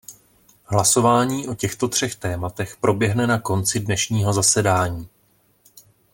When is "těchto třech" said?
1.55-2.15